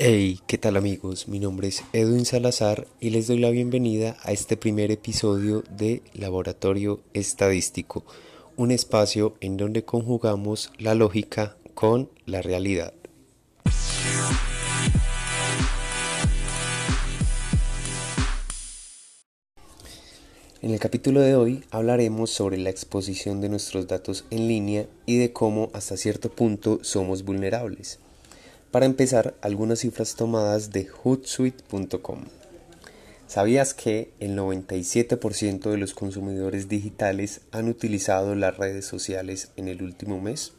Hey, 0.00 0.38
¿qué 0.46 0.58
tal 0.58 0.76
amigos? 0.76 1.26
Mi 1.26 1.40
nombre 1.40 1.66
es 1.66 1.82
Edwin 1.92 2.24
Salazar 2.24 2.86
y 3.00 3.10
les 3.10 3.26
doy 3.26 3.40
la 3.40 3.50
bienvenida 3.50 4.16
a 4.22 4.30
este 4.30 4.56
primer 4.56 4.92
episodio 4.92 5.64
de 5.76 6.02
Laboratorio 6.14 7.00
Estadístico, 7.14 8.04
un 8.56 8.70
espacio 8.70 9.34
en 9.40 9.56
donde 9.56 9.84
conjugamos 9.84 10.70
la 10.78 10.94
lógica 10.94 11.56
con 11.74 12.10
la 12.26 12.42
realidad. 12.42 12.94
En 20.62 20.70
el 20.70 20.78
capítulo 20.78 21.22
de 21.22 21.34
hoy 21.34 21.64
hablaremos 21.72 22.30
sobre 22.30 22.58
la 22.58 22.70
exposición 22.70 23.40
de 23.40 23.48
nuestros 23.48 23.88
datos 23.88 24.26
en 24.30 24.46
línea 24.46 24.86
y 25.06 25.16
de 25.16 25.32
cómo 25.32 25.70
hasta 25.72 25.96
cierto 25.96 26.30
punto 26.30 26.78
somos 26.82 27.24
vulnerables. 27.24 27.98
Para 28.70 28.84
empezar, 28.84 29.34
algunas 29.40 29.78
cifras 29.78 30.14
tomadas 30.14 30.72
de 30.72 30.84
hootsuite.com. 30.86 32.24
¿Sabías 33.26 33.72
que 33.72 34.10
el 34.20 34.36
97% 34.36 35.70
de 35.70 35.78
los 35.78 35.94
consumidores 35.94 36.68
digitales 36.68 37.40
han 37.50 37.68
utilizado 37.68 38.34
las 38.34 38.58
redes 38.58 38.84
sociales 38.84 39.50
en 39.56 39.68
el 39.68 39.82
último 39.82 40.20
mes? 40.20 40.52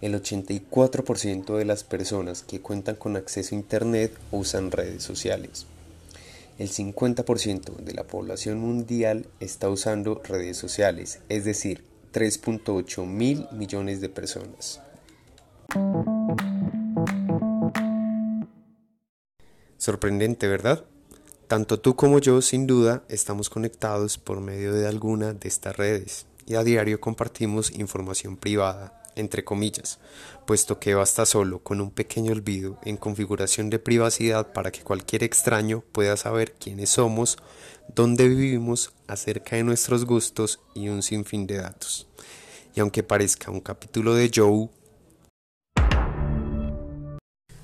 El 0.00 0.20
84% 0.20 1.56
de 1.56 1.64
las 1.64 1.84
personas 1.84 2.42
que 2.42 2.60
cuentan 2.60 2.96
con 2.96 3.16
acceso 3.16 3.54
a 3.54 3.58
Internet 3.58 4.12
usan 4.32 4.72
redes 4.72 5.04
sociales. 5.04 5.66
El 6.58 6.70
50% 6.70 7.76
de 7.76 7.94
la 7.94 8.02
población 8.02 8.58
mundial 8.58 9.26
está 9.38 9.68
usando 9.68 10.20
redes 10.24 10.56
sociales, 10.56 11.20
es 11.28 11.44
decir, 11.44 11.84
3.8 12.12 13.06
mil 13.06 13.46
millones 13.52 14.00
de 14.00 14.08
personas. 14.08 14.80
Sorprendente, 19.82 20.46
¿verdad? 20.46 20.84
Tanto 21.48 21.80
tú 21.80 21.96
como 21.96 22.20
yo, 22.20 22.40
sin 22.40 22.68
duda, 22.68 23.02
estamos 23.08 23.50
conectados 23.50 24.16
por 24.16 24.40
medio 24.40 24.72
de 24.72 24.86
alguna 24.86 25.32
de 25.32 25.48
estas 25.48 25.76
redes 25.76 26.26
y 26.46 26.54
a 26.54 26.62
diario 26.62 27.00
compartimos 27.00 27.72
información 27.72 28.36
privada, 28.36 29.02
entre 29.16 29.42
comillas, 29.42 29.98
puesto 30.46 30.78
que 30.78 30.94
basta 30.94 31.26
solo 31.26 31.58
con 31.64 31.80
un 31.80 31.90
pequeño 31.90 32.30
olvido 32.30 32.78
en 32.84 32.96
configuración 32.96 33.70
de 33.70 33.80
privacidad 33.80 34.52
para 34.52 34.70
que 34.70 34.84
cualquier 34.84 35.24
extraño 35.24 35.82
pueda 35.90 36.16
saber 36.16 36.52
quiénes 36.52 36.90
somos, 36.90 37.36
dónde 37.92 38.28
vivimos, 38.28 38.92
acerca 39.08 39.56
de 39.56 39.64
nuestros 39.64 40.04
gustos 40.04 40.60
y 40.76 40.90
un 40.90 41.02
sinfín 41.02 41.48
de 41.48 41.56
datos. 41.56 42.06
Y 42.76 42.78
aunque 42.78 43.02
parezca 43.02 43.50
un 43.50 43.60
capítulo 43.60 44.14
de 44.14 44.30
Joe, 44.32 44.68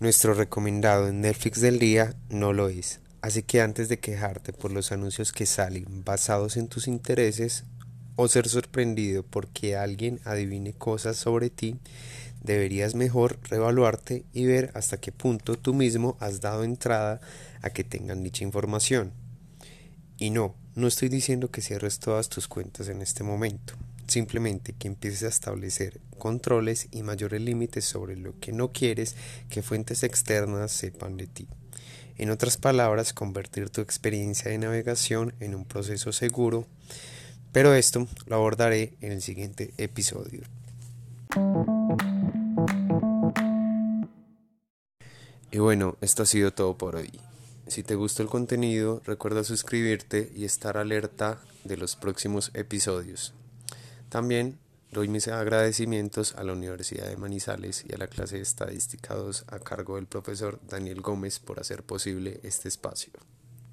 nuestro 0.00 0.32
recomendado 0.32 1.08
en 1.08 1.20
Netflix 1.20 1.60
del 1.60 1.78
día 1.78 2.14
no 2.30 2.54
lo 2.54 2.70
es, 2.70 3.00
así 3.20 3.42
que 3.42 3.60
antes 3.60 3.90
de 3.90 3.98
quejarte 3.98 4.54
por 4.54 4.72
los 4.72 4.92
anuncios 4.92 5.30
que 5.30 5.44
salen 5.44 6.04
basados 6.04 6.56
en 6.56 6.68
tus 6.68 6.88
intereses 6.88 7.64
o 8.16 8.26
ser 8.26 8.48
sorprendido 8.48 9.22
porque 9.22 9.76
alguien 9.76 10.18
adivine 10.24 10.72
cosas 10.72 11.18
sobre 11.18 11.50
ti, 11.50 11.76
deberías 12.42 12.94
mejor 12.94 13.38
reevaluarte 13.42 14.24
y 14.32 14.46
ver 14.46 14.70
hasta 14.74 14.96
qué 14.96 15.12
punto 15.12 15.56
tú 15.56 15.74
mismo 15.74 16.16
has 16.18 16.40
dado 16.40 16.64
entrada 16.64 17.20
a 17.60 17.68
que 17.68 17.84
tengan 17.84 18.22
dicha 18.22 18.42
información. 18.42 19.12
Y 20.16 20.30
no, 20.30 20.54
no 20.74 20.86
estoy 20.86 21.10
diciendo 21.10 21.50
que 21.50 21.60
cierres 21.60 21.98
todas 21.98 22.30
tus 22.30 22.48
cuentas 22.48 22.88
en 22.88 23.02
este 23.02 23.22
momento 23.22 23.74
simplemente 24.10 24.72
que 24.72 24.88
empieces 24.88 25.22
a 25.22 25.28
establecer 25.28 26.00
controles 26.18 26.88
y 26.90 27.02
mayores 27.02 27.40
límites 27.40 27.84
sobre 27.84 28.16
lo 28.16 28.38
que 28.40 28.52
no 28.52 28.72
quieres 28.72 29.16
que 29.48 29.62
fuentes 29.62 30.02
externas 30.02 30.72
sepan 30.72 31.16
de 31.16 31.26
ti. 31.26 31.48
En 32.18 32.30
otras 32.30 32.56
palabras, 32.56 33.14
convertir 33.14 33.70
tu 33.70 33.80
experiencia 33.80 34.50
de 34.50 34.58
navegación 34.58 35.32
en 35.40 35.54
un 35.54 35.64
proceso 35.64 36.12
seguro, 36.12 36.66
pero 37.52 37.72
esto 37.72 38.06
lo 38.26 38.36
abordaré 38.36 38.94
en 39.00 39.12
el 39.12 39.22
siguiente 39.22 39.72
episodio. 39.78 40.42
Y 45.52 45.58
bueno, 45.58 45.96
esto 46.00 46.24
ha 46.24 46.26
sido 46.26 46.52
todo 46.52 46.76
por 46.76 46.96
hoy. 46.96 47.10
Si 47.68 47.82
te 47.82 47.94
gustó 47.94 48.22
el 48.22 48.28
contenido, 48.28 49.00
recuerda 49.04 49.44
suscribirte 49.44 50.30
y 50.34 50.44
estar 50.44 50.76
alerta 50.76 51.38
de 51.64 51.76
los 51.76 51.96
próximos 51.96 52.50
episodios. 52.54 53.32
También 54.10 54.58
doy 54.90 55.06
mis 55.06 55.28
agradecimientos 55.28 56.34
a 56.34 56.42
la 56.42 56.52
Universidad 56.52 57.06
de 57.06 57.16
Manizales 57.16 57.84
y 57.88 57.94
a 57.94 57.96
la 57.96 58.08
clase 58.08 58.36
de 58.36 58.42
Estadística 58.42 59.14
2 59.14 59.44
a 59.46 59.60
cargo 59.60 59.94
del 59.94 60.08
profesor 60.08 60.58
Daniel 60.68 61.00
Gómez 61.00 61.38
por 61.38 61.60
hacer 61.60 61.84
posible 61.84 62.40
este 62.42 62.66
espacio. 62.66 63.12